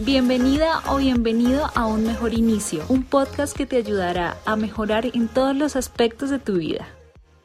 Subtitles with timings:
[0.00, 5.26] Bienvenida o bienvenido a Un Mejor Inicio, un podcast que te ayudará a mejorar en
[5.26, 6.86] todos los aspectos de tu vida.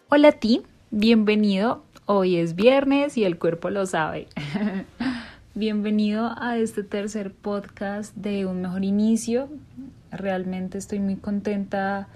[0.10, 0.62] Hola a ti,
[0.92, 1.84] bienvenido.
[2.06, 4.28] Hoy es viernes y el cuerpo lo sabe.
[5.56, 9.50] bienvenido a este tercer podcast de Un Mejor Inicio.
[10.12, 12.08] Realmente estoy muy contenta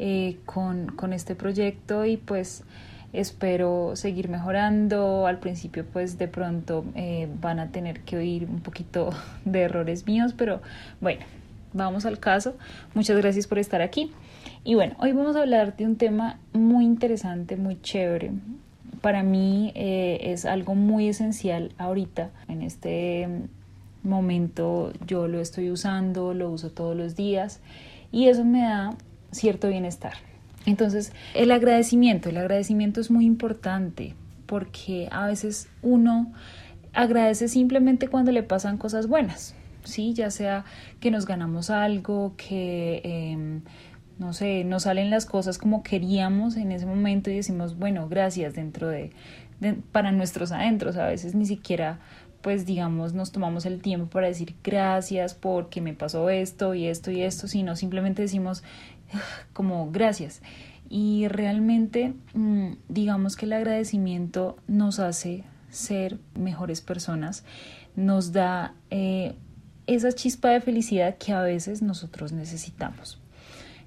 [0.00, 2.64] eh, con, con este proyecto y pues
[3.14, 5.26] espero seguir mejorando.
[5.26, 9.10] Al principio pues de pronto eh, van a tener que oír un poquito
[9.44, 10.60] de errores míos, pero
[11.00, 11.24] bueno,
[11.72, 12.56] vamos al caso.
[12.94, 14.12] Muchas gracias por estar aquí.
[14.64, 18.32] Y bueno, hoy vamos a hablar de un tema muy interesante, muy chévere.
[19.00, 23.28] Para mí eh, es algo muy esencial ahorita, en este
[24.02, 27.60] momento yo lo estoy usando, lo uso todos los días
[28.12, 28.94] y eso me da
[29.32, 30.14] cierto bienestar.
[30.66, 34.14] Entonces, el agradecimiento, el agradecimiento es muy importante
[34.46, 36.32] porque a veces uno
[36.92, 39.54] agradece simplemente cuando le pasan cosas buenas,
[39.84, 40.14] ¿sí?
[40.14, 40.64] Ya sea
[41.00, 43.62] que nos ganamos algo, que, em,
[44.18, 48.54] no sé, nos salen las cosas como queríamos en ese momento y decimos, bueno, gracias
[48.54, 49.10] dentro de,
[49.60, 50.96] de para nuestros adentros.
[50.96, 51.98] A veces ni siquiera
[52.44, 57.10] pues digamos nos tomamos el tiempo para decir gracias porque me pasó esto y esto
[57.10, 58.62] y esto, sino simplemente decimos
[59.52, 60.42] como gracias.
[60.88, 67.44] Y realmente mm, digamos que el agradecimiento nos hace ser mejores personas,
[67.96, 69.34] nos da eh,
[69.86, 73.18] esa chispa de felicidad que a veces nosotros necesitamos.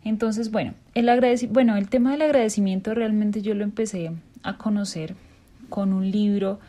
[0.03, 1.09] Entonces, bueno, el,
[1.50, 4.12] bueno, el tema del agradecimiento realmente yo lo empecé
[4.44, 5.16] a conocer
[5.69, 6.59] con un libro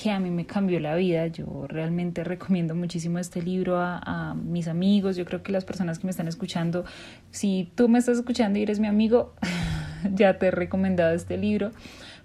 [0.00, 1.26] que a mí me cambió la vida.
[1.26, 5.16] Yo realmente recomiendo muchísimo este libro a, mis amigos.
[5.16, 6.84] Yo creo que las personas que me están escuchando,
[7.32, 9.34] si tú me estás escuchando y eres mi amigo,
[10.14, 11.72] ya te he recomendado este libro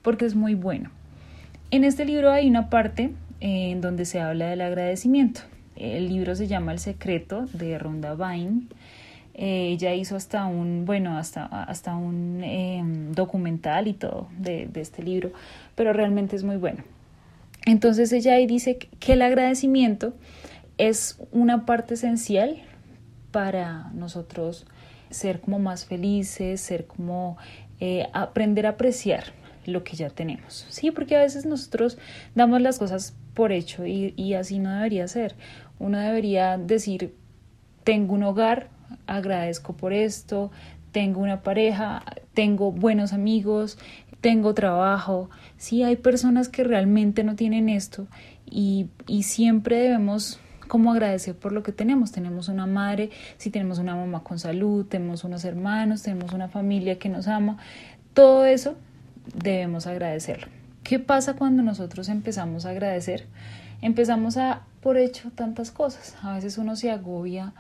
[0.04, 0.92] porque es muy bueno.
[1.72, 5.42] En este libro hay una parte eh, en donde se habla del agradecimiento.
[5.76, 8.68] El libro se llama El secreto de Ronda Vine.
[9.34, 15.02] Eh, ella hizo hasta un, bueno, hasta, hasta un em, documental y todo de este
[15.02, 15.31] libro,
[15.74, 16.84] pero realmente es muy bueno.
[17.66, 20.13] Entonces ella ahí dice que el agradecimiento
[20.78, 22.62] es una parte esencial
[23.31, 24.66] para nosotros
[25.09, 27.38] ser como más felices, ser como
[27.79, 29.25] eh, aprender a apreciar
[29.66, 30.66] lo que ya tenemos.
[30.69, 31.97] Sí, porque a veces nosotros
[32.35, 35.35] damos las cosas por hecho y, y así no debería ser.
[35.79, 37.16] Uno debería decir,
[37.84, 38.69] tengo un hogar,
[39.07, 40.52] agradezco por esto,
[40.91, 42.03] tengo una pareja,
[42.34, 43.78] tengo buenos amigos,
[44.23, 45.29] tengo trabajo.
[45.57, 48.07] Sí, hay personas que realmente no tienen esto
[48.50, 50.39] y, y siempre debemos
[50.69, 52.13] como agradecer por lo que tenemos.
[52.13, 56.97] Tenemos una madre, si tenemos una mamá con salud, tenemos unos hermanos, tenemos una familia
[56.97, 57.57] que nos ama.
[58.13, 58.75] Todo eso
[59.35, 60.47] debemos agradecerlo.
[60.84, 63.28] ¿Qué pasa cuando nosotros empezamos a agradecer?
[63.81, 66.16] Empezamos a por hecho tantas cosas.
[66.23, 67.53] A veces uno se agobia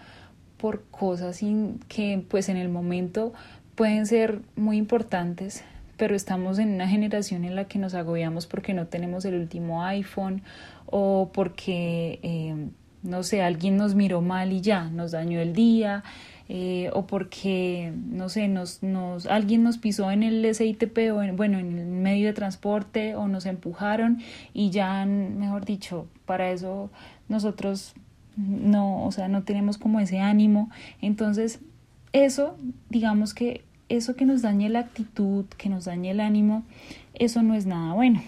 [0.57, 1.41] por cosas
[1.89, 3.33] que pues en el momento
[3.75, 5.65] pueden ser muy importantes,
[5.97, 9.83] pero estamos en una generación en la que nos agobiamos porque no tenemos el último
[9.83, 10.41] iPhone
[10.85, 12.67] o porque, eh,
[13.03, 16.03] no sé, alguien nos miró mal y ya, nos dañó el día,
[16.49, 21.35] eh, o porque, no sé, nos, nos, alguien nos pisó en el SITP o en,
[21.35, 24.21] bueno, en el medio de transporte o nos empujaron
[24.53, 26.91] y ya, mejor dicho, para eso
[27.29, 27.95] nosotros
[28.35, 30.69] no, o sea, no tenemos como ese ánimo.
[31.01, 31.59] Entonces,
[32.11, 32.57] eso,
[32.89, 36.63] digamos que eso que nos dañe la actitud, que nos dañe el ánimo,
[37.13, 38.21] eso no es nada bueno.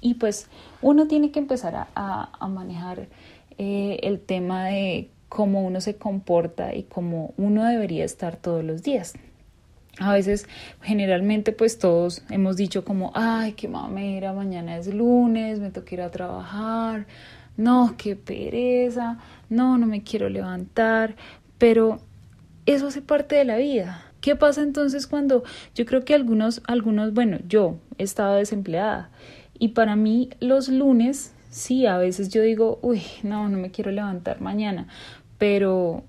[0.00, 0.48] Y pues
[0.80, 3.08] uno tiene que empezar a, manejar
[3.58, 8.82] eh, el tema de cómo uno se comporta y cómo uno debería estar todos los
[8.82, 9.14] días.
[9.98, 10.48] A veces,
[10.80, 16.00] generalmente, pues todos hemos dicho como, ay, qué mamera, mañana es lunes, me toca ir
[16.00, 17.06] a trabajar,
[17.56, 19.18] no, qué pereza,
[19.50, 21.14] no, no me quiero levantar,
[21.58, 22.00] pero
[22.64, 24.11] eso hace parte de la vida.
[24.22, 25.42] ¿Qué pasa entonces cuando
[25.74, 29.10] yo creo que algunos, algunos, bueno, yo he estado desempleada
[29.58, 33.90] y para mí los lunes, sí, a veces yo digo, uy, no, no me quiero
[33.90, 34.86] levantar mañana,
[35.38, 36.04] pero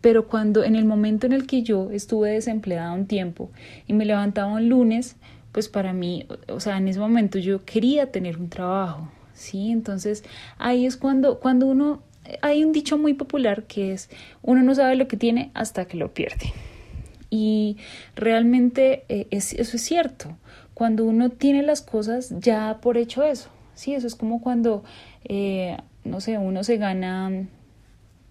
[0.00, 3.50] pero cuando en el momento en el que yo estuve desempleada un tiempo
[3.88, 5.16] y me levantaba un lunes,
[5.50, 9.72] pues para mí, o sea, en ese momento yo quería tener un trabajo, ¿sí?
[9.72, 10.22] Entonces
[10.58, 12.04] ahí es cuando, cuando uno,
[12.40, 14.10] hay un dicho muy popular que es,
[14.42, 16.52] uno no sabe lo que tiene hasta que lo pierde.
[17.30, 17.76] Y
[18.16, 20.36] realmente eh, eso es cierto.
[20.74, 23.50] Cuando uno tiene las cosas ya por hecho eso.
[23.74, 24.82] Sí, eso es como cuando,
[25.24, 27.30] eh, no sé, uno se gana,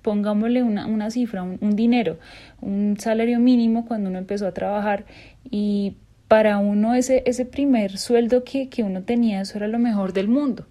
[0.01, 2.17] pongámosle una, una cifra, un, dinero,
[2.61, 5.05] un salario mínimo cuando uno empezó a trabajar
[5.49, 5.95] y
[6.27, 10.27] para uno ese, ese primer sueldo que, que uno tenía, eso era lo mejor del
[10.27, 10.67] mundo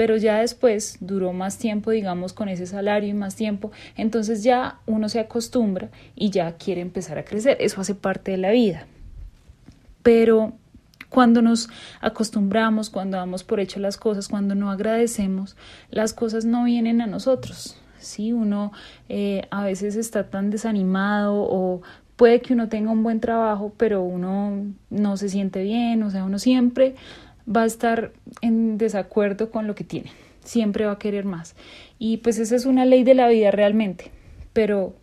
[0.00, 4.78] pero ya después duró más tiempo, digamos, con ese salario y más tiempo, entonces ya
[4.86, 8.86] uno se acostumbra y ya quiere empezar a crecer, eso hace parte de la vida.
[10.02, 10.54] Pero
[11.10, 11.68] cuando nos
[12.00, 15.54] acostumbramos, cuando damos por hecho las cosas, cuando no agradecemos,
[15.90, 17.76] las cosas no vienen a nosotros.
[17.98, 18.72] Sí, uno
[19.10, 21.82] eh, a veces está tan desanimado o
[22.16, 26.24] puede que uno tenga un buen trabajo, pero uno no se siente bien, o sea,
[26.24, 26.94] uno siempre
[27.54, 30.10] va a estar en desacuerdo con lo que tiene,
[30.44, 31.54] siempre va a querer más.
[31.98, 34.10] Y pues esa es una ley de la vida realmente,
[34.52, 34.94] pero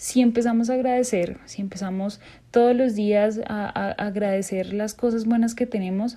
[0.00, 2.20] si empezamos a agradecer, si empezamos
[2.50, 6.16] todos los días a, agradecer las cosas buenas que tenemos,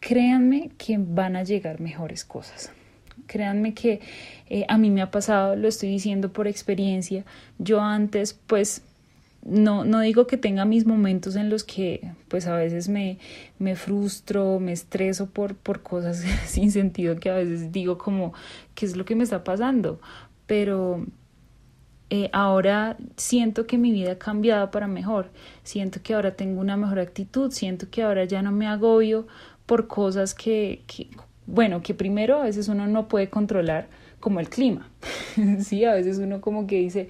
[0.00, 2.72] créanme que van a llegar mejores cosas.
[3.26, 4.00] Créanme que
[4.48, 7.26] eh, a mí me ha pasado, lo estoy diciendo por experiencia.
[7.58, 8.82] Yo antes, pues,
[9.48, 13.18] no, no digo que tenga mis momentos en los que pues a veces me,
[13.58, 18.32] me frustro, me estreso por, por cosas sin sentido que a veces digo como
[18.74, 20.00] qué es lo que me está pasando,
[20.46, 21.06] pero
[22.10, 25.30] eh, ahora siento que mi vida ha cambiado para mejor,
[25.62, 29.26] siento que ahora tengo una mejor actitud, siento que ahora ya no me agobio
[29.64, 31.08] por cosas que, que
[31.46, 33.88] bueno, que primero a veces uno no puede controlar,
[34.18, 34.88] como el clima,
[35.60, 37.08] sí, a veces uno como que dice,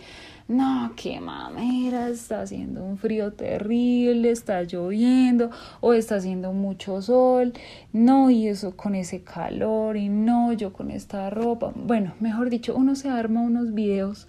[0.48, 5.50] no, qué mamera, está haciendo un frío terrible, está lloviendo
[5.80, 7.52] o está haciendo mucho sol,
[7.92, 11.72] no, y eso con ese calor y no, yo con esta ropa.
[11.74, 14.28] Bueno, mejor dicho, uno se arma unos videos,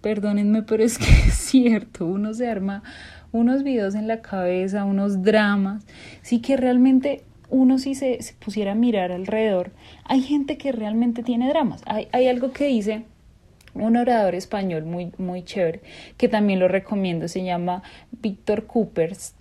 [0.00, 2.82] perdónenme, pero es que es cierto, uno se arma
[3.30, 5.86] unos videos en la cabeza, unos dramas,
[6.22, 9.70] sí que realmente uno si se, pusiera a mirar alrededor,
[10.04, 11.82] hay gente que realmente tiene dramas.
[11.86, 13.04] Hay, hay algo que dice
[13.74, 15.80] un orador español muy, muy chévere,
[16.16, 17.82] que también lo recomiendo, se llama
[18.12, 19.34] Víctor Coopers.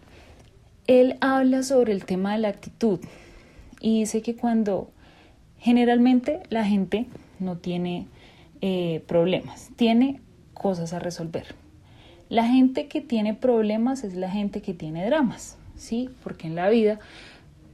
[0.88, 3.00] Él habla sobre el tema de la actitud
[3.80, 4.90] y dice que cuando
[5.60, 7.06] generalmente la gente
[7.40, 8.08] no tiene
[8.62, 10.20] eh, problemas, tiene
[10.54, 11.56] cosas a resolver.
[12.30, 16.10] La gente que tiene problemas es la gente que tiene dramas, ¿sí?
[16.24, 17.00] Porque en la vida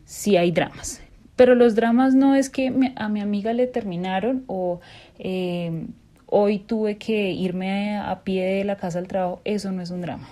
[0.05, 1.01] sí hay dramas.
[1.35, 4.81] Pero los dramas no es que a mi amiga le terminaron o
[5.19, 5.85] eh,
[6.29, 10.01] hoy tuve que irme a pie de la casa al trabajo, eso no es un
[10.01, 10.29] drama.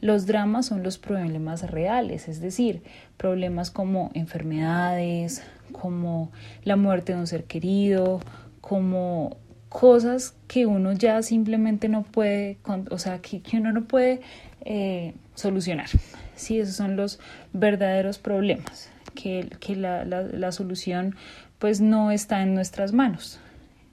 [0.00, 2.82] Los dramas son los problemas reales, es decir,
[3.16, 6.30] problemas como enfermedades, como
[6.64, 8.20] la muerte de un ser querido,
[8.60, 9.38] como
[9.68, 12.58] cosas que uno ya simplemente no puede,
[12.90, 14.20] o sea, que, uno no puede
[14.62, 15.88] eh, solucionar.
[16.34, 17.18] Sí, esos son los
[17.52, 21.14] verdaderos problemas, que, que la, la solución
[21.58, 23.38] pues no está en nuestras manos.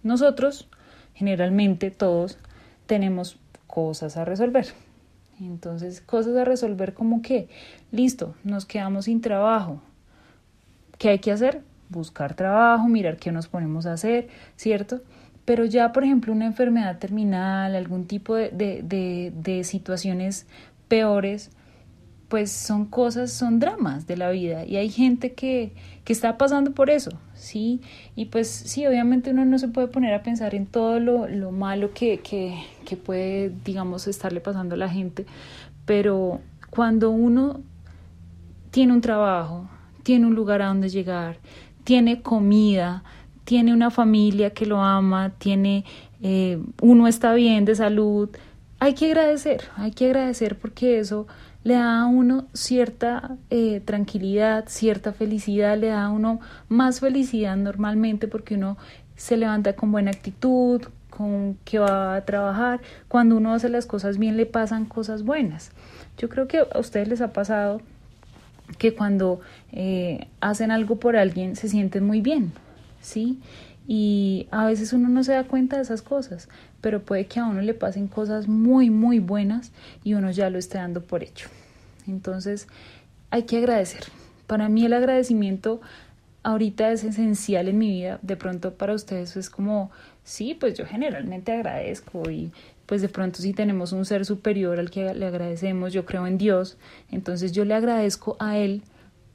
[0.04, 0.68] Nosotros
[1.22, 2.40] generalmente todos
[2.88, 3.38] tenemos
[3.68, 4.66] cosas a resolver.
[5.40, 7.48] Entonces, cosas a resolver como que,
[7.92, 9.80] listo, nos quedamos sin trabajo.
[10.98, 11.62] ¿Qué hay que hacer?
[11.90, 15.02] Buscar trabajo, mirar qué nos ponemos a hacer, ¿cierto?
[15.46, 20.48] Pero ya, por ejemplo, una enfermedad terminal, algún tipo de, de, de situaciones
[20.88, 21.52] peores,
[22.32, 25.74] pues son cosas, son dramas de la vida y hay gente que,
[26.06, 27.82] que está pasando por eso, ¿sí?
[28.16, 31.52] Y pues sí, obviamente uno no se puede poner a pensar en todo lo, lo
[31.52, 32.56] malo que, que,
[32.86, 35.26] que puede, digamos, estarle pasando a la gente,
[35.86, 36.40] pero
[36.70, 37.60] cuando uno
[38.72, 39.68] tiene un trabajo,
[40.04, 41.36] tiene un lugar a donde llegar,
[41.84, 43.04] tiene comida,
[43.44, 45.84] tiene una familia que lo ama, tiene,
[46.22, 48.30] eh, uno está bien de salud,
[48.82, 51.28] hay que agradecer, hay que agradecer porque eso
[51.64, 57.56] le da a uno cierta eh, tranquilidad, cierta felicidad, le da a uno más felicidad
[57.58, 58.78] normalmente porque uno
[59.16, 62.82] se levanta con buena actitud, con que va a trabajar.
[63.08, 65.70] Cuando uno hace las cosas bien le pasan cosas buenas.
[66.18, 67.82] Yo creo que a ustedes les ha pasado
[68.80, 72.52] que cuando eh, hacen algo por alguien se sienten muy bien,
[73.00, 73.40] ¿sí?
[73.88, 76.50] Y a veces uno no se da cuenta de esas cosas,
[76.82, 79.72] pero puede que a uno le pasen cosas muy, muy buenas
[80.04, 81.50] y uno ya lo esté dando por hecho.
[82.08, 82.68] Entonces,
[83.32, 84.04] hay que agradecer.
[84.48, 85.82] Para mí el agradecimiento
[86.44, 88.20] ahorita es esencial en mi vida.
[88.22, 89.92] De pronto para ustedes es como,
[90.24, 92.52] sí, pues yo generalmente agradezco y
[92.86, 96.38] pues de pronto si tenemos un ser superior al que le agradecemos, yo creo en
[96.38, 96.78] Dios,
[97.10, 98.84] entonces yo le agradezco a Él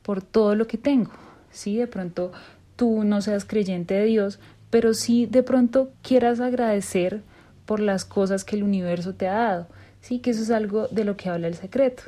[0.03, 1.13] por todo lo que tengo.
[1.51, 2.33] Sí, de pronto
[2.77, 4.39] tú no seas creyente de Dios,
[4.71, 7.23] pero sí de pronto quieras agradecer
[7.65, 9.67] por las cosas que el universo te ha dado.
[10.01, 12.05] Sí, que eso es algo de lo que habla el secreto.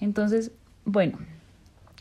[0.00, 0.50] Entonces,
[0.84, 1.18] bueno,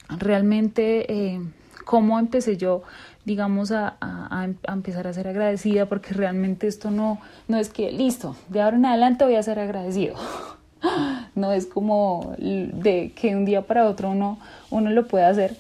[0.09, 1.41] realmente, eh,
[1.85, 2.83] ¿cómo empecé yo,
[3.25, 5.87] digamos, a, a, empezar a ser agradecida?
[5.87, 9.59] Porque realmente esto no, no es que, listo, de ahora en adelante voy a ser
[9.59, 10.15] agradecido.
[11.33, 14.39] No es como de que un día para otro uno,
[14.71, 15.55] uno lo puede hacer.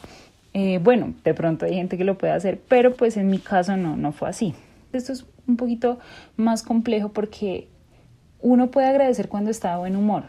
[0.59, 3.77] Eh, bueno, de pronto hay gente que lo puede hacer, pero pues en mi caso
[3.77, 4.55] no, no fue así.
[4.91, 5.99] Esto es un poquito
[6.35, 7.67] más complejo porque
[8.41, 10.23] uno puede agradecer cuando está de buen humor,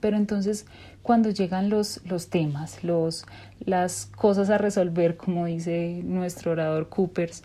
[0.00, 0.66] pero entonces
[1.02, 3.26] cuando llegan los, los temas, los,
[3.64, 7.44] las cosas a resolver, como dice nuestro orador Coopers,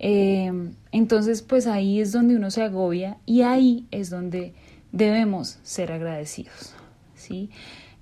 [0.00, 0.50] eh,
[0.90, 4.52] entonces pues ahí es donde uno se agobia y ahí es donde
[4.90, 6.74] debemos ser agradecidos,
[7.14, 7.50] ¿sí?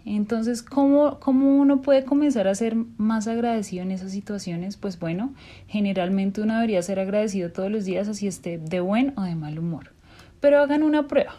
[0.06, 4.76] Entonces, ¿cómo, ¿cómo, uno puede comenzar a ser más agradecido en esas situaciones?
[4.76, 5.32] Pues bueno,
[5.66, 9.58] generalmente uno debería ser agradecido todos los días, así esté de buen o de mal
[9.58, 9.92] humor.
[10.40, 11.32] Pero hagan una prueba.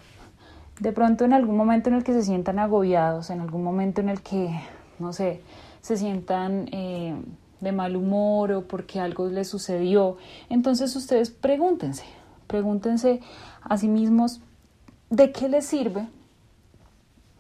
[0.80, 4.10] De pronto en algún momento en el que se sientan agobiados, en algún momento en
[4.10, 4.50] el que,
[4.98, 5.42] no sé,
[5.82, 7.16] se sientan eh,
[7.62, 10.18] de mal humor o porque algo les sucedió,
[10.50, 12.04] entonces ustedes pregúntense,
[12.48, 13.22] pregúntense
[13.62, 14.42] a sí mismos
[15.12, 16.08] de qué les sirve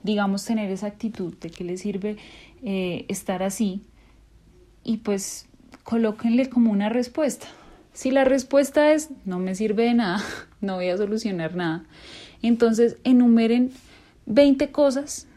[0.05, 2.17] digamos, tener esa actitud de que le sirve
[2.63, 3.83] eh, estar así
[4.83, 5.47] y pues
[5.83, 7.47] colóquenle como una respuesta.
[7.91, 10.23] Si la respuesta es no me sirve de nada,
[10.61, 11.85] no voy a solucionar nada,
[12.43, 13.71] entonces enumeren
[14.27, 15.27] 20 cosas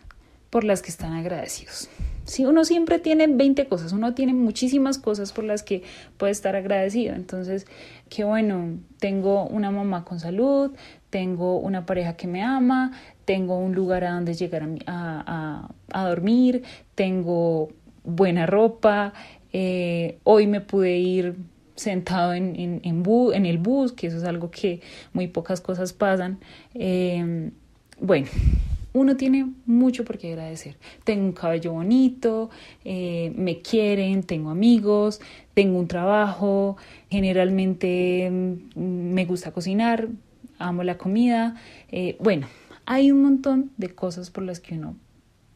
[0.50, 1.88] por las que están agradecidos.
[2.24, 5.82] Si uno siempre tiene 20 cosas, uno tiene muchísimas cosas por las que
[6.18, 7.14] puede estar agradecido.
[7.14, 7.66] Entonces,
[8.10, 10.72] qué bueno, tengo una mamá con salud,
[11.08, 12.92] tengo una pareja que me ama,
[13.28, 16.62] tengo un lugar a donde llegar a, dormir,
[16.94, 17.68] tengo
[18.02, 19.12] buena ropa,
[19.52, 21.36] eh, hoy me pude ir
[21.74, 24.80] sentado en, en, el bus, que eso es algo que
[25.12, 26.38] muy pocas cosas pasan.
[26.72, 27.50] Eh,
[28.00, 28.28] bueno,
[28.94, 30.78] uno tiene mucho por qué agradecer.
[31.04, 32.48] Tengo un cabello bonito,
[32.82, 35.20] eh, me quieren, tengo amigos,
[35.52, 36.78] tengo un trabajo,
[37.10, 38.78] generalmente mm,
[39.12, 40.08] me gusta cocinar,
[40.58, 41.56] amo la comida.
[41.92, 42.46] Eh, bueno,
[42.90, 44.96] hay un montón de cosas por las que uno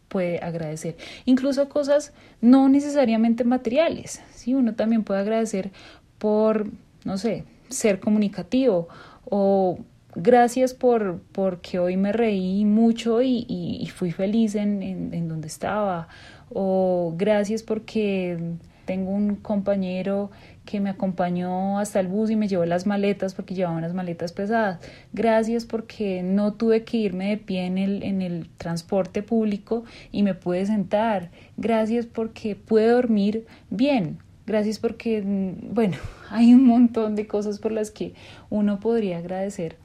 [0.09, 2.13] puede agradecer, incluso cosas
[2.43, 4.21] no necesariamente materiales.
[4.35, 4.55] ¿sí?
[4.55, 5.71] Uno también puede agradecer
[6.19, 6.67] por,
[7.07, 8.89] no sé, ser comunicativo
[9.25, 9.79] o
[10.15, 16.09] gracias por porque hoy me reí mucho y, fui feliz en, en, donde estaba
[16.51, 20.31] o gracias porque tengo un compañero
[20.65, 24.33] que me acompañó hasta el bus y me llevó las maletas porque llevaba unas maletas
[24.33, 24.79] pesadas.
[25.13, 30.23] Gracias porque no tuve que irme de pie en el, en el transporte público y
[30.23, 31.31] me pude sentar.
[31.57, 34.19] Gracias porque pude dormir bien.
[34.47, 35.97] Gracias porque, bueno,
[36.31, 38.15] hay un montón de cosas por las que
[38.51, 39.77] uno podría agradecer.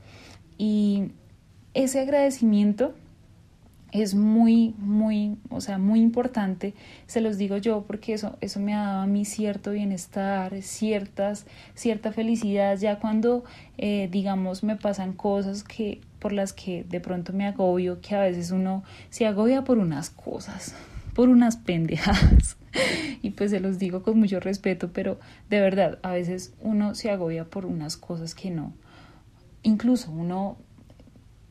[0.58, 1.12] Y
[1.74, 2.94] ese agradecimiento
[4.02, 6.74] es muy, muy, o sea, muy importante,
[7.06, 11.46] se los digo yo, porque eso, eso me ha dado a mí cierto bienestar, ciertas,
[11.74, 13.44] cierta felicidad, ya cuando,
[13.78, 18.22] eh, digamos, me pasan cosas que, por las que de pronto me agobio, que a
[18.22, 20.76] veces uno se agobia por unas cosas,
[21.14, 22.58] por unas pendejadas,
[23.22, 27.10] y pues se los digo con mucho respeto, pero de verdad, a veces uno se
[27.10, 28.74] agobia por unas cosas que no,
[29.64, 30.58] incluso uno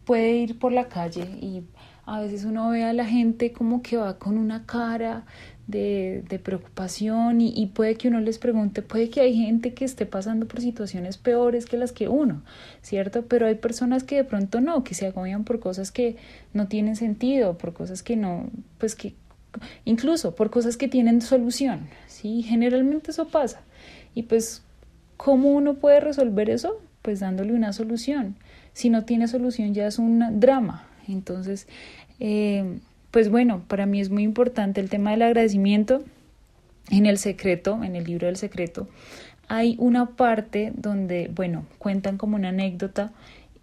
[0.07, 1.65] puede ir por la calle y
[2.07, 5.25] a veces uno ve a la gente como que va con una cara
[5.67, 9.85] de, de preocupación y, y, puede que uno les pregunte, puede que hay gente que
[9.85, 12.43] esté pasando por situaciones peores que las que uno,
[12.83, 13.27] ¿cierto?
[13.27, 16.17] Pero hay personas que de pronto no, que se agobian por cosas que
[16.55, 18.49] no tienen sentido, por cosas que no,
[18.79, 19.15] pues que
[19.85, 22.43] incluso por cosas que tienen solución, ¿sí?
[22.43, 23.61] Generalmente eso pasa.
[24.15, 24.63] Y pues,
[25.17, 26.81] ¿cómo uno puede resolver eso?
[27.03, 28.37] Pues dándole una solución.
[28.73, 31.67] Si no tiene solución ya es un drama, entonces,
[32.21, 32.79] eh,
[33.11, 36.05] pues bueno, para mí es muy importante el tema del agradecimiento.
[36.91, 38.89] En el secreto, en el libro del secreto,
[39.49, 43.13] hay una parte donde, bueno, cuentan como una anécdota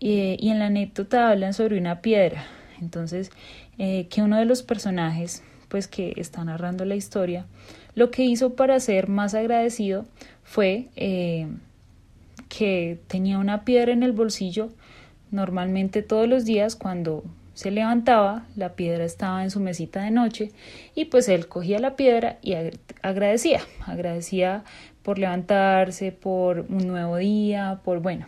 [0.02, 2.46] eh, y en la anécdota hablan sobre una piedra.
[2.82, 3.32] Entonces,
[3.78, 7.46] eh, que uno de los personajes, pues que está narrando la historia,
[7.96, 10.06] lo que hizo para ser más agradecido
[10.44, 10.90] fue
[12.50, 14.70] que tenía una piedra en el bolsillo
[15.34, 17.24] Normalmente todos los días cuando
[17.56, 20.52] se levantaba, la piedra estaba en su mesita de noche
[20.94, 22.54] y pues él cogía la piedra y
[23.02, 24.64] agradecía, agradecía
[25.02, 28.28] por levantarse, por un nuevo día, por bueno,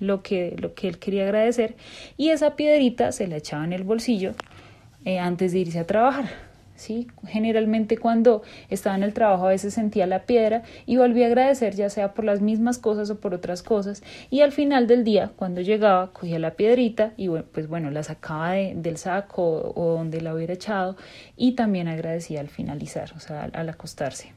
[0.00, 1.76] lo que, lo que él quería agradecer
[2.16, 4.32] y esa piedrita se la echaba en el bolsillo
[5.04, 6.47] eh, antes de irse a trabajar.
[6.78, 7.08] ¿Sí?
[7.26, 11.74] Generalmente cuando estaba en el trabajo a veces sentía la piedra y volvía a agradecer
[11.74, 15.32] ya sea por las mismas cosas o por otras cosas y al final del día
[15.36, 20.34] cuando llegaba cogía la piedrita y pues bueno la sacaba del saco o donde la
[20.34, 20.96] hubiera echado
[21.36, 24.32] y también agradecía al finalizar, o sea al, acostarse.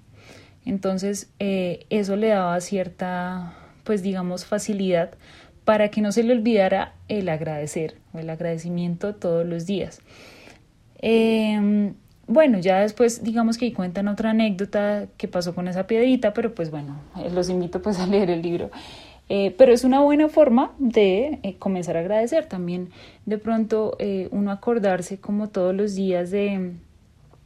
[0.66, 5.12] Entonces eh, eso le daba cierta pues digamos facilidad
[5.64, 10.02] para que no se le olvidara el agradecer o el agradecimiento todos los días.
[11.04, 11.94] Eh,
[12.28, 16.72] bueno, ya después digamos que cuentan otra anécdota que pasó con esa piedrita, pero pues
[16.72, 18.70] bueno, eh, los invito pues a leer el libro.
[19.28, 22.90] Eh, pero es una buena forma de eh, comenzar a agradecer también.
[23.26, 23.98] De pronto
[24.32, 26.74] uno acordarse como todos los días de,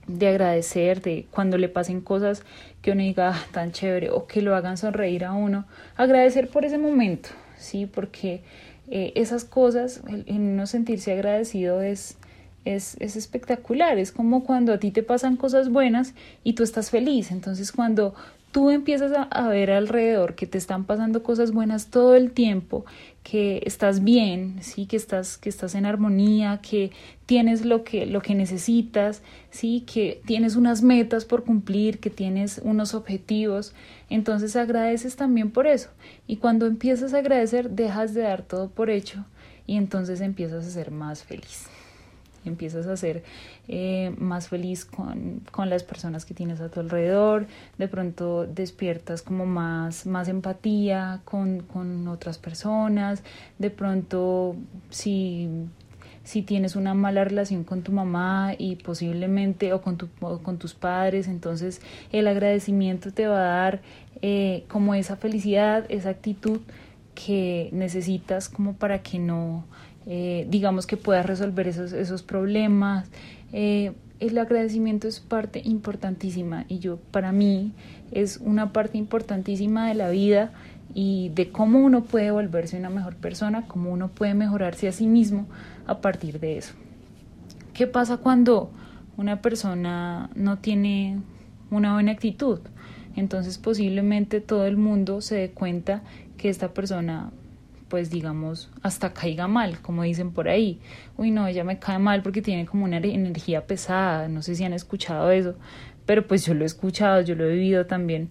[0.07, 2.43] de agradecer, de cuando le pasen cosas
[2.81, 5.65] que uno diga ah, tan chévere o que lo hagan sonreír a uno,
[5.95, 7.85] agradecer por ese momento, ¿sí?
[7.85, 8.41] Porque
[8.87, 12.17] esas cosas, en uno sentirse agradecido es
[12.65, 13.97] es, es, espectacular.
[13.97, 17.31] Es como cuando a ti te pasan cosas buenas y tú estás feliz.
[17.31, 18.15] Entonces cuando
[18.55, 22.85] tú empiezas a, ver alrededor que te están pasando cosas buenas todo el tiempo,
[23.21, 26.91] que estás bien, sí, que estás, que estás en armonía, que
[27.25, 32.61] tienes lo que, lo que necesitas, sí, que tienes unas metas por cumplir, que tienes
[32.63, 33.73] unos objetivos,
[34.09, 35.89] entonces agradeces también por eso.
[36.25, 39.25] Y cuando empiezas a agradecer, dejas de dar todo por hecho
[39.67, 41.67] y entonces empiezas a ser más feliz
[42.45, 43.23] empiezas a ser
[43.67, 47.47] eh, más feliz con, con, las personas que tienes a tu alrededor,
[47.77, 53.23] de pronto despiertas como más, más empatía con, con otras personas,
[53.57, 54.55] de pronto
[54.89, 55.49] si
[56.25, 60.73] si tienes una mala relación con tu mamá y posiblemente o con, tu, con tus
[60.73, 63.81] padres, entonces el agradecimiento te va a dar
[64.21, 66.61] eh, como esa felicidad, esa actitud
[67.13, 69.65] que necesitas como para que no
[70.07, 73.09] eh, digamos que puedas resolver esos, esos problemas.
[73.53, 77.73] Eh, el agradecimiento es parte importantísima y yo para mí
[78.11, 80.51] es una parte importantísima de la vida
[80.93, 85.07] y de cómo uno puede volverse una mejor persona, cómo uno puede mejorarse a sí
[85.07, 85.47] mismo
[85.85, 86.73] a partir de eso.
[87.73, 88.71] ¿Qué pasa cuando
[89.17, 91.19] una persona no tiene
[91.71, 92.59] una buena actitud?
[93.17, 96.01] Entonces posiblemente todo el mundo se dé cuenta
[96.37, 97.31] que esta persona
[97.87, 100.79] pues digamos, hasta caiga mal, como dicen por ahí.
[101.17, 104.63] Uy, no, ella me cae mal porque tiene como una energía pesada, no sé si
[104.63, 105.55] han escuchado eso,
[106.05, 108.29] pero pues yo lo he escuchado, yo lo he vivido también.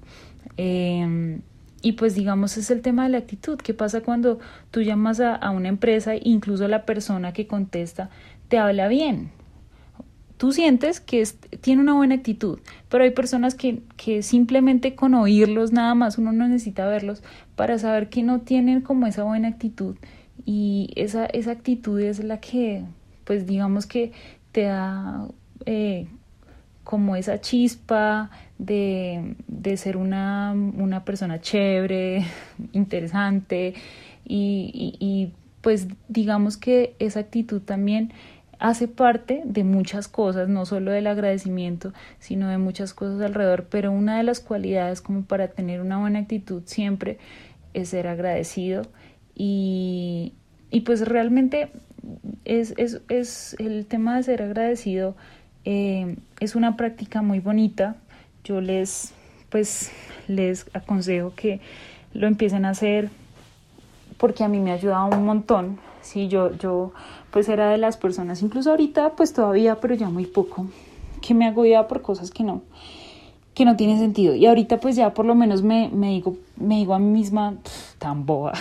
[0.56, 1.42] Em,
[1.82, 3.58] y pues digamos es el tema de la actitud.
[3.58, 4.38] ¿Qué pasa cuando
[4.70, 8.10] tú llamas a, a una empresa e incluso la persona que contesta
[8.48, 9.30] te habla bien?
[10.36, 11.26] Tú sientes que
[11.60, 16.32] tiene una buena actitud, pero hay personas que, que simplemente con oírlos nada más, uno
[16.32, 17.22] no necesita verlos
[17.56, 19.96] para saber que no tienen como esa buena actitud.
[20.44, 22.84] Y esa, esa actitud es la que,
[23.24, 24.12] pues digamos que
[24.52, 25.28] te da
[25.66, 26.06] eh,
[26.84, 32.24] como esa chispa de, de ser una, una, persona chévere,
[32.72, 33.74] interesante
[34.24, 38.12] y, pues digamos que esa actitud también
[38.64, 43.92] hace parte de muchas cosas, no solo del agradecimiento, sino de muchas cosas alrededor, pero
[43.92, 47.18] una de las cualidades como para tener una buena actitud siempre
[47.74, 48.86] es ser agradecido
[49.34, 50.32] y,
[50.70, 51.72] y pues realmente
[52.46, 55.14] es, es, es, el tema de ser agradecido
[55.66, 57.96] eh, es una práctica muy bonita.
[58.44, 59.12] Yo les
[59.50, 59.92] pues
[60.26, 61.60] les aconsejo que
[62.14, 63.10] lo empiecen a hacer
[64.18, 65.78] porque a mí me ha ayudado un montón.
[66.02, 66.92] Sí, yo, yo
[67.30, 70.66] pues era de las personas, incluso ahorita pues todavía, pero ya muy poco,
[71.20, 72.62] que me agobiaba por cosas que no,
[73.54, 74.34] que no tienen sentido.
[74.34, 77.56] Y ahorita pues ya por lo menos me, me digo, me digo a mí misma,
[77.98, 78.52] tan boa,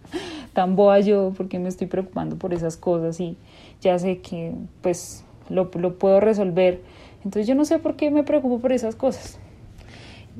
[0.52, 3.36] tan boa yo, porque me estoy preocupando por esas cosas y
[3.80, 6.82] ya sé que pues lo, lo puedo resolver.
[7.24, 9.38] Entonces yo no sé por qué me preocupo por esas cosas.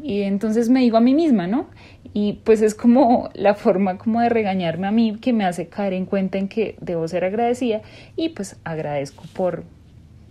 [0.01, 1.67] Y entonces me digo a mí misma, ¿no?
[2.15, 5.95] Y pues es como la forma como de regañarme a mí que me hace caer
[5.95, 7.83] en cuenta en que debo ser agradecida
[8.17, 9.65] y pues agradezco por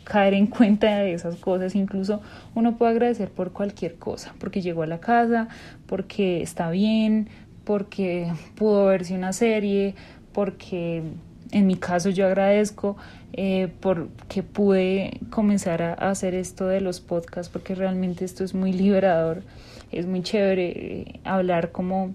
[0.03, 1.75] caer en cuenta de esas cosas.
[1.75, 2.21] Incluso
[2.55, 5.47] uno puede agradecer por cualquier cosa, porque llegó a la casa,
[5.87, 7.29] porque está bien,
[7.63, 9.95] porque pudo verse una serie,
[10.33, 11.03] porque
[11.51, 12.97] en mi caso yo agradezco
[13.33, 18.73] eh, porque pude comenzar a, hacer esto de los podcasts porque realmente esto es muy
[18.73, 19.43] liberador,
[19.91, 22.13] es muy chévere eh, hablar como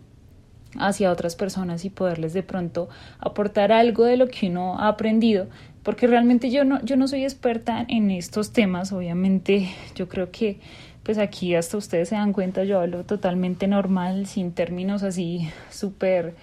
[0.78, 5.46] hacia otras personas y poderles de pronto aportar algo de lo que uno ha aprendido
[5.86, 9.68] porque realmente yo no yo no soy experta en estos temas obviamente.
[9.94, 10.58] Yo creo que
[11.04, 16.34] pues aquí hasta ustedes se dan cuenta yo hablo totalmente normal sin términos así súper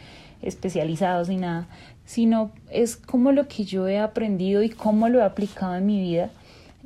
[0.41, 1.67] especializados ni nada
[2.05, 6.01] sino es como lo que yo he aprendido y cómo lo he aplicado en mi
[6.01, 6.29] vida,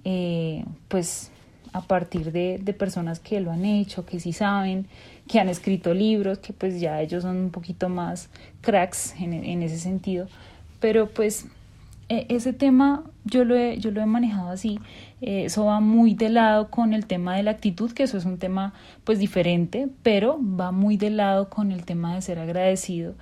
[0.03, 1.31] eh, pues
[1.73, 4.87] a partir de, de, personas que lo han hecho, que sí saben,
[5.27, 8.29] que han escrito libros, que pues ya ellos son un poquito más
[8.61, 10.27] cracks en, en ese sentido,
[10.79, 11.45] pero pues
[12.09, 14.79] e, ese tema yo lo he, yo lo he manejado así,
[15.21, 18.25] eh, eso va muy de lado con el tema de la actitud, que eso es
[18.25, 23.15] un tema pues diferente, pero va muy de lado con el tema de ser agradecido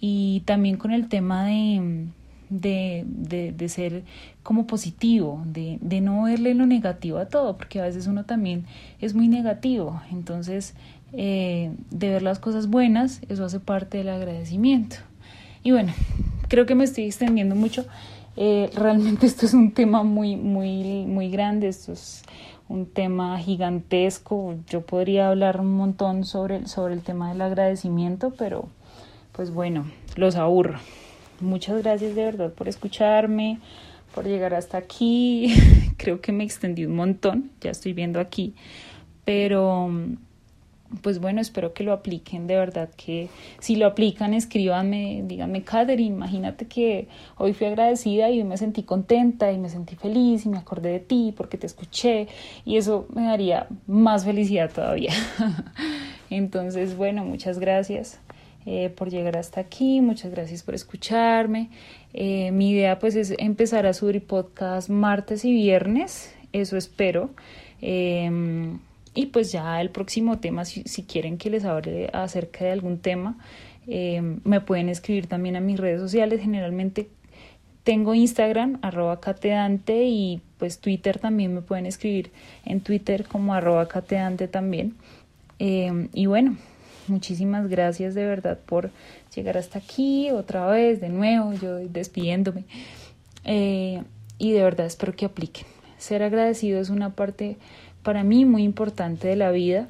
[0.00, 2.02] y también con el tema de,
[2.50, 4.04] de, de, ser
[4.42, 8.64] como positivo, de, de, no verle lo negativo a todo, porque a veces uno también
[9.00, 10.00] es muy negativo.
[10.10, 10.74] Entonces,
[11.12, 14.96] eh, de ver las cosas buenas, eso hace parte del agradecimiento.
[15.62, 15.92] Y bueno,
[16.48, 17.86] creo que me estoy extendiendo mucho.
[18.36, 22.22] Eh, realmente esto es un tema muy, muy, muy grande, esto es
[22.68, 24.54] un tema gigantesco.
[24.68, 28.68] Yo podría hablar un montón sobre, sobre el tema del agradecimiento, pero
[29.38, 29.84] pues bueno,
[30.16, 30.80] los aburro.
[31.38, 33.60] Muchas gracias de verdad por escucharme,
[34.12, 35.54] por llegar hasta aquí.
[35.96, 38.56] Creo que me extendí un montón, ya estoy viendo aquí,
[39.24, 39.92] pero
[41.02, 43.28] pues bueno, espero que lo apliquen, de verdad que
[43.60, 49.52] si lo aplican, escríbanme, díganme, Catherine, imagínate que hoy fui agradecida y me sentí contenta
[49.52, 52.26] y me sentí feliz y me acordé de ti porque te escuché
[52.64, 55.12] y eso me daría más felicidad todavía.
[56.28, 58.18] Entonces, bueno, muchas gracias.
[58.70, 61.70] Eh, por llegar hasta aquí, muchas gracias por escucharme.
[62.12, 67.30] Eh, mi idea pues es empezar a subir podcast martes y viernes, eso espero.
[67.80, 68.30] Eh,
[69.18, 73.36] y pues ya el próximo tema, si, quieren que les hable acerca de algún tema,
[73.88, 76.40] eh, me pueden escribir también a mis redes sociales.
[76.40, 77.08] Generalmente
[77.82, 82.30] tengo Instagram, arroba cateante, y pues Twitter también me pueden escribir
[82.64, 84.94] en Twitter como arroba cateante también.
[85.58, 86.56] Eh, y bueno,
[87.08, 88.90] muchísimas gracias de verdad por
[89.34, 92.64] llegar hasta aquí otra vez, de nuevo, yo despidiéndome.
[93.44, 94.02] Eh,
[94.38, 95.66] y de verdad espero que apliquen.
[95.98, 97.56] Ser agradecido es una parte
[98.02, 99.88] para mí muy importante de la vida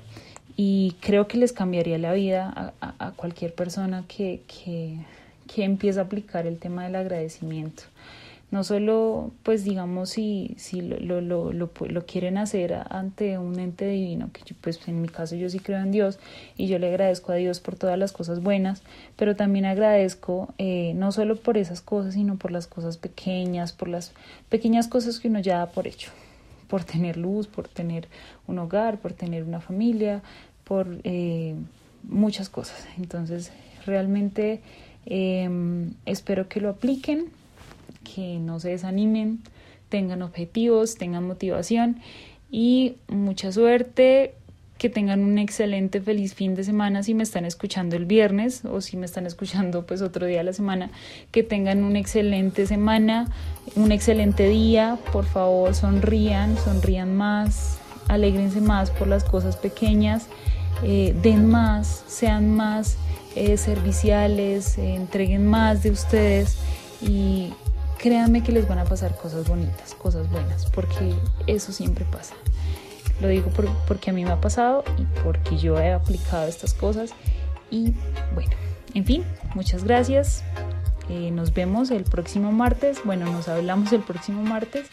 [0.57, 4.98] y creo que les cambiaría la vida a, cualquier persona que, que,
[5.46, 7.85] que empiece a aplicar el tema del agradecimiento
[8.51, 13.87] no solo pues digamos si, si lo, lo, lo, lo, quieren hacer ante un ente
[13.87, 16.19] divino, que pues en mi caso yo sí creo en Dios
[16.57, 18.83] y yo le agradezco a Dios por todas las cosas buenas,
[19.17, 23.89] pero también agradezco eh, no solo por esas cosas, sino por las cosas pequeñas, por
[23.89, 24.13] las
[24.49, 26.11] pequeñas cosas que uno ya da por hecho
[26.69, 28.09] por tener luz, por tener
[28.47, 30.23] un hogar, por tener una familia,
[30.65, 31.55] por eh,
[32.05, 32.87] muchas cosas.
[32.99, 33.51] Entonces,
[33.87, 34.61] realmente
[35.07, 37.31] em, espero que lo apliquen,
[38.05, 39.41] que no se desanimen,
[39.89, 42.01] tengan objetivos, tengan motivación
[42.51, 44.35] y mucha suerte
[44.79, 47.03] que tengan un excelente feliz fin de semana.
[47.03, 50.45] Si me están escuchando el viernes o si me están escuchando pues otro día de
[50.45, 50.91] la semana
[51.33, 53.31] que tengan una excelente semana
[53.75, 54.99] un excelente día.
[55.13, 60.29] Por favor sonrían sonrían más alegrense más por las cosas pequeñas
[60.83, 62.97] eh, den más sean más
[63.35, 66.57] eh, serviciales eh, entreguen más de ustedes
[67.03, 67.53] y
[67.99, 71.15] créanme que les van a pasar cosas bonitas cosas buenas porque
[71.47, 72.35] eso siempre pasa
[73.21, 73.51] lo digo
[73.87, 77.11] porque a mí me ha pasado y porque yo he aplicado estas cosas.
[77.71, 77.93] Y
[78.35, 78.51] bueno,
[78.95, 80.45] en fin, muchas gracias.
[81.09, 83.01] Eh, nos vemos el próximo martes.
[83.05, 84.87] Bueno, nos hablamos el próximo martes.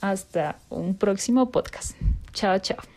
[0.00, 1.92] Hasta un próximo podcast.
[2.32, 2.91] Chao, chao.